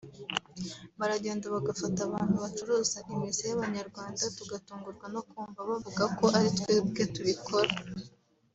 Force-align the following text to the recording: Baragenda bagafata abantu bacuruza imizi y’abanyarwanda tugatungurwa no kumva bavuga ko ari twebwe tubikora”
Baragenda 0.99 1.45
bagafata 1.55 1.99
abantu 2.07 2.35
bacuruza 2.43 2.97
imizi 3.13 3.43
y’abanyarwanda 3.49 4.21
tugatungurwa 4.37 5.05
no 5.13 5.21
kumva 5.29 5.59
bavuga 5.69 6.03
ko 6.17 6.25
ari 6.37 6.49
twebwe 6.59 7.03
tubikora” 7.15 7.71